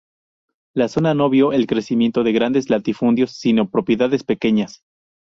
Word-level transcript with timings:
La 0.73 0.87
zona 0.87 1.13
no 1.13 1.29
vio 1.29 1.53
el 1.53 1.67
crecimiento 1.67 2.23
de 2.23 2.31
grandes 2.31 2.71
latifundios 2.71 3.33
sino 3.33 3.69
propiedades 3.69 4.23
pequeñas. 4.23 4.81